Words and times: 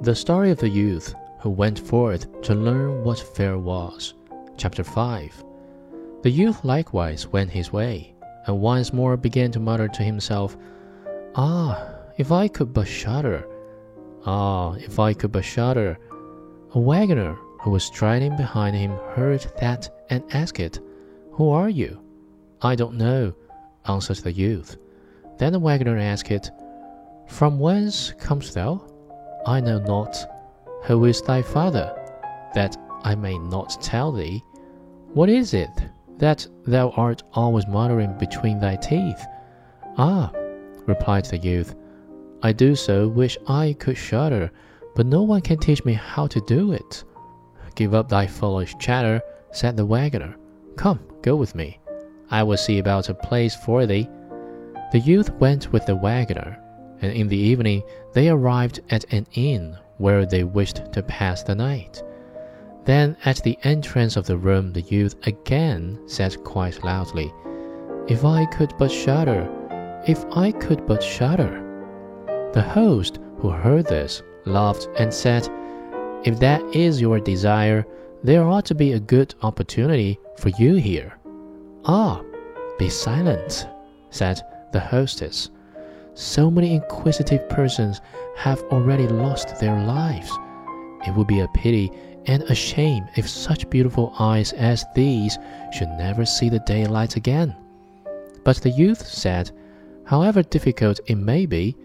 The 0.00 0.14
story 0.14 0.52
of 0.52 0.58
the 0.58 0.68
youth 0.68 1.12
who 1.40 1.50
went 1.50 1.76
forth 1.76 2.40
to 2.42 2.54
learn 2.54 3.02
what 3.02 3.18
fear 3.18 3.58
was. 3.58 4.14
Chapter 4.56 4.84
5 4.84 5.44
The 6.22 6.30
youth 6.30 6.64
likewise 6.64 7.26
went 7.26 7.50
his 7.50 7.72
way, 7.72 8.14
and 8.46 8.60
once 8.60 8.92
more 8.92 9.16
began 9.16 9.50
to 9.50 9.58
mutter 9.58 9.88
to 9.88 10.02
himself, 10.04 10.56
Ah, 11.34 11.84
if 12.16 12.30
I 12.30 12.46
could 12.46 12.72
but 12.72 12.86
shudder! 12.86 13.44
Ah, 14.24 14.74
if 14.74 15.00
I 15.00 15.14
could 15.14 15.32
but 15.32 15.44
shudder! 15.44 15.98
A 16.74 16.78
wagoner 16.78 17.36
who 17.62 17.70
was 17.70 17.82
striding 17.82 18.36
behind 18.36 18.76
him 18.76 18.92
heard 19.16 19.44
that 19.60 19.90
and 20.10 20.22
asked, 20.32 20.60
it, 20.60 20.78
Who 21.32 21.50
are 21.50 21.68
you? 21.68 22.00
I 22.62 22.76
don't 22.76 22.94
know, 22.94 23.34
answered 23.88 24.18
the 24.18 24.32
youth. 24.32 24.76
Then 25.38 25.52
the 25.52 25.58
wagoner 25.58 25.98
asked, 25.98 26.30
it, 26.30 26.48
From 27.26 27.58
whence 27.58 28.12
comest 28.12 28.54
thou? 28.54 28.84
I 29.46 29.60
know 29.60 29.78
not. 29.78 30.16
Who 30.84 31.04
is 31.04 31.22
thy 31.22 31.42
father? 31.42 31.94
That 32.54 32.76
I 33.02 33.14
may 33.14 33.38
not 33.38 33.80
tell 33.82 34.12
thee. 34.12 34.42
What 35.14 35.28
is 35.28 35.54
it 35.54 35.70
that 36.18 36.46
thou 36.66 36.90
art 36.90 37.22
always 37.32 37.66
muttering 37.66 38.16
between 38.18 38.58
thy 38.58 38.76
teeth? 38.76 39.24
Ah, 39.96 40.32
replied 40.86 41.24
the 41.26 41.38
youth, 41.38 41.74
I 42.42 42.52
do 42.52 42.74
so 42.74 43.08
wish 43.08 43.36
I 43.48 43.74
could 43.78 43.96
shudder, 43.96 44.50
but 44.94 45.06
no 45.06 45.22
one 45.22 45.40
can 45.40 45.58
teach 45.58 45.84
me 45.84 45.92
how 45.94 46.26
to 46.28 46.40
do 46.42 46.72
it. 46.72 47.04
Give 47.74 47.94
up 47.94 48.08
thy 48.08 48.26
foolish 48.26 48.76
chatter, 48.78 49.20
said 49.52 49.76
the 49.76 49.86
wagoner. 49.86 50.36
Come, 50.76 51.00
go 51.22 51.36
with 51.36 51.54
me. 51.54 51.80
I 52.30 52.42
will 52.42 52.56
see 52.56 52.78
about 52.78 53.08
a 53.08 53.14
place 53.14 53.54
for 53.56 53.86
thee. 53.86 54.08
The 54.92 55.00
youth 55.00 55.30
went 55.40 55.72
with 55.72 55.86
the 55.86 55.96
wagoner, 55.96 56.58
and 57.00 57.12
in 57.12 57.28
the 57.28 57.36
evening 57.36 57.82
they 58.12 58.28
arrived 58.28 58.80
at 58.90 59.12
an 59.12 59.26
inn 59.34 59.76
where 59.98 60.26
they 60.26 60.44
wished 60.44 60.92
to 60.92 61.02
pass 61.02 61.42
the 61.42 61.54
night. 61.54 62.02
Then 62.84 63.16
at 63.24 63.42
the 63.42 63.58
entrance 63.64 64.16
of 64.16 64.26
the 64.26 64.38
room 64.38 64.72
the 64.72 64.82
youth 64.82 65.14
again 65.26 65.98
said 66.06 66.42
quite 66.44 66.82
loudly, 66.84 67.32
If 68.08 68.24
I 68.24 68.46
could 68.46 68.72
but 68.78 68.90
shudder, 68.90 69.48
if 70.06 70.24
I 70.32 70.52
could 70.52 70.86
but 70.86 71.02
shudder. 71.02 71.64
The 72.54 72.62
host, 72.62 73.18
who 73.38 73.50
heard 73.50 73.86
this, 73.86 74.22
laughed 74.46 74.88
and 74.98 75.12
said, 75.12 75.48
If 76.24 76.40
that 76.40 76.62
is 76.74 77.00
your 77.00 77.20
desire, 77.20 77.84
there 78.24 78.44
ought 78.48 78.64
to 78.66 78.74
be 78.74 78.92
a 78.92 79.00
good 79.00 79.34
opportunity 79.42 80.18
for 80.38 80.48
you 80.58 80.76
here. 80.76 81.18
Ah, 81.84 82.22
be 82.78 82.88
silent, 82.88 83.68
said 84.10 84.40
the 84.72 84.80
hostess. 84.80 85.50
So 86.20 86.50
many 86.50 86.74
inquisitive 86.74 87.48
persons 87.48 88.00
have 88.34 88.60
already 88.72 89.06
lost 89.06 89.60
their 89.60 89.78
lives. 89.78 90.28
It 91.06 91.14
would 91.14 91.28
be 91.28 91.38
a 91.38 91.48
pity 91.54 91.92
and 92.26 92.42
a 92.42 92.56
shame 92.56 93.06
if 93.14 93.28
such 93.28 93.70
beautiful 93.70 94.12
eyes 94.18 94.52
as 94.54 94.84
these 94.96 95.38
should 95.72 95.90
never 95.90 96.24
see 96.24 96.48
the 96.48 96.58
daylight 96.58 97.14
again. 97.14 97.54
But 98.42 98.56
the 98.56 98.70
youth 98.70 99.06
said, 99.06 99.52
However 100.06 100.42
difficult 100.42 100.98
it 101.06 101.14
may 101.14 101.46
be, 101.46 101.76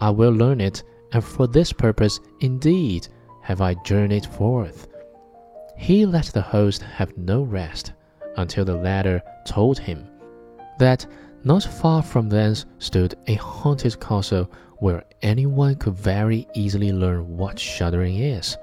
I 0.00 0.10
will 0.10 0.30
learn 0.30 0.60
it, 0.60 0.84
and 1.12 1.24
for 1.24 1.48
this 1.48 1.72
purpose 1.72 2.20
indeed 2.38 3.08
have 3.42 3.60
I 3.60 3.74
journeyed 3.74 4.24
forth. 4.24 4.86
He 5.76 6.06
let 6.06 6.26
the 6.26 6.42
host 6.42 6.82
have 6.82 7.18
no 7.18 7.42
rest 7.42 7.92
until 8.36 8.64
the 8.64 8.76
latter 8.76 9.20
told 9.44 9.80
him 9.80 10.06
that 10.78 11.04
not 11.42 11.62
far 11.62 12.02
from 12.02 12.28
thence 12.28 12.66
stood 12.78 13.14
a 13.26 13.34
haunted 13.34 13.98
castle 13.98 14.50
where 14.78 15.04
anyone 15.22 15.74
could 15.76 15.94
very 15.94 16.46
easily 16.54 16.92
learn 16.92 17.36
what 17.36 17.58
shuddering 17.58 18.16
is. 18.16 18.56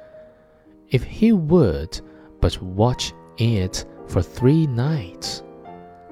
If 0.89 1.04
he 1.04 1.32
would 1.32 1.99
but 2.39 2.61
watch 2.61 3.14
it 3.38 3.86
for 4.08 4.21
three 4.21 4.67
nights. 4.67 5.43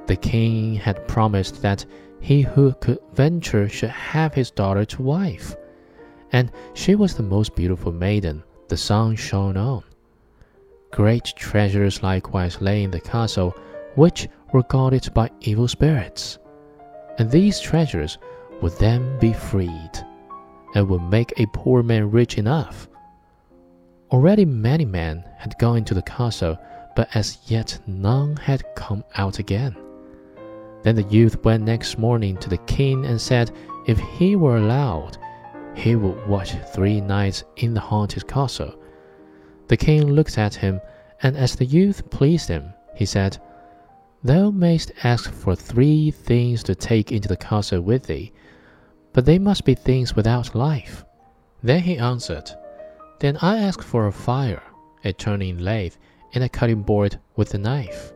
The 0.08 0.16
king 0.16 0.76
had 0.76 1.08
promised 1.08 1.62
that 1.62 1.86
he 2.20 2.42
who 2.42 2.74
could 2.74 3.00
venture 3.14 3.70
should 3.70 3.90
have 3.90 4.34
his 4.34 4.52
daughter 4.52 4.86
to 4.86 5.02
wife, 5.02 5.56
and 6.32 6.52
she 6.74 6.96
was 6.96 7.16
the 7.16 7.24
most 7.24 7.56
beautiful 7.56 7.92
maiden 7.92 8.44
the 8.68 8.78
sun 8.78 9.16
shone 9.16 9.58
on. 9.58 9.84
Great 10.92 11.26
treasures 11.36 12.02
likewise 12.02 12.62
lay 12.62 12.84
in 12.84 12.92
the 12.92 13.00
castle, 13.00 13.56
which 13.96 14.28
were 14.52 14.64
guarded 14.64 15.14
by 15.14 15.30
evil 15.42 15.68
spirits 15.68 16.40
and 17.18 17.30
these 17.30 17.60
treasures 17.60 18.18
would 18.62 18.74
then 18.74 19.18
be 19.20 19.34
freed, 19.34 19.92
and 20.74 20.88
would 20.90 21.04
make 21.04 21.34
a 21.38 21.46
poor 21.48 21.84
man 21.84 22.12
rich 22.12 22.38
enough. 22.38 22.88
Already 24.12 24.46
many 24.46 24.86
men 24.86 25.24
had 25.38 25.58
gone 25.58 25.78
into 25.78 25.94
the 25.94 26.02
castle, 26.02 26.58
but 26.96 27.10
as 27.16 27.38
yet 27.48 27.80
none 27.88 28.36
had 28.38 28.64
come 28.76 29.04
out 29.16 29.40
again. 29.40 29.76
Then 30.84 30.96
the 30.96 31.04
youth 31.04 31.44
went 31.44 31.64
next 31.64 31.98
morning 31.98 32.38
to 32.38 32.50
the 32.50 32.60
king 32.60 33.06
and 33.06 33.20
said 33.20 33.52
if 33.88 34.00
he 34.00 34.36
were 34.36 34.58
allowed, 34.58 35.18
he 35.76 35.96
would 35.96 36.28
watch 36.28 36.54
three 36.74 37.02
nights 37.02 37.44
in 37.58 37.74
the 37.74 37.80
haunted 37.80 38.28
castle. 38.28 38.76
The 39.68 39.78
king 39.78 40.12
looked 40.14 40.38
at 40.38 40.56
him, 40.56 40.80
and 41.24 41.36
as 41.36 41.56
the 41.56 41.66
youth 41.66 42.10
pleased 42.10 42.48
him, 42.48 42.74
he 42.94 43.06
said, 43.06 43.38
Thou 44.26 44.50
mayst 44.50 44.92
ask 45.04 45.32
for 45.32 45.56
three 45.56 46.10
things 46.10 46.64
to 46.64 46.74
take 46.74 47.12
into 47.12 47.28
the 47.28 47.38
castle 47.38 47.80
with 47.80 48.08
thee, 48.08 48.34
but 49.14 49.24
they 49.24 49.38
must 49.38 49.66
be 49.66 49.76
things 49.76 50.16
without 50.16 50.56
life. 50.56 51.06
Then 51.62 51.82
he 51.82 52.00
answered, 52.00 52.50
Then 53.20 53.38
I 53.44 53.60
ask 53.60 53.84
for 53.84 54.08
a 54.08 54.12
fire, 54.12 54.64
a 55.04 55.14
turning 55.14 55.60
lathe, 55.60 55.94
and 56.34 56.44
a 56.44 56.50
cutting 56.50 56.82
board 56.82 57.20
with 57.36 57.54
a 57.54 57.60
knife. 57.60 58.14